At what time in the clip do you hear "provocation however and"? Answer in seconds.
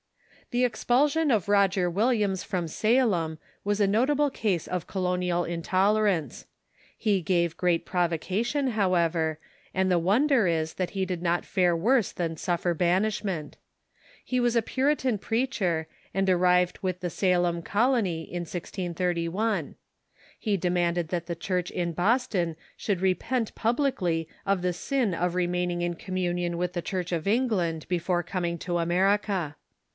7.85-9.89